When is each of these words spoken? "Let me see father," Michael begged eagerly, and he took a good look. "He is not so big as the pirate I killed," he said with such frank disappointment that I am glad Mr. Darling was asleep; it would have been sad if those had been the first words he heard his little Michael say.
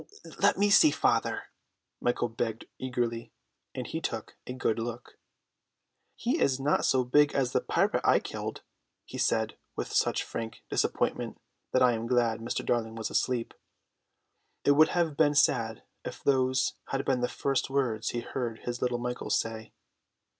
"Let 0.39 0.57
me 0.57 0.71
see 0.71 0.89
father," 0.89 1.43
Michael 1.99 2.27
begged 2.29 2.65
eagerly, 2.79 3.33
and 3.75 3.85
he 3.85 4.01
took 4.01 4.35
a 4.47 4.53
good 4.53 4.79
look. 4.79 5.19
"He 6.15 6.39
is 6.41 6.59
not 6.59 6.85
so 6.85 7.03
big 7.03 7.35
as 7.35 7.51
the 7.51 7.61
pirate 7.61 8.01
I 8.03 8.17
killed," 8.17 8.63
he 9.05 9.19
said 9.19 9.59
with 9.75 9.93
such 9.93 10.23
frank 10.23 10.63
disappointment 10.71 11.39
that 11.71 11.83
I 11.83 11.91
am 11.93 12.07
glad 12.07 12.39
Mr. 12.39 12.65
Darling 12.65 12.95
was 12.95 13.11
asleep; 13.11 13.53
it 14.63 14.71
would 14.71 14.87
have 14.89 15.15
been 15.15 15.35
sad 15.35 15.83
if 16.03 16.23
those 16.23 16.73
had 16.87 17.05
been 17.05 17.21
the 17.21 17.29
first 17.29 17.69
words 17.69 18.09
he 18.09 18.21
heard 18.21 18.61
his 18.63 18.81
little 18.81 18.97
Michael 18.97 19.29
say. 19.29 19.71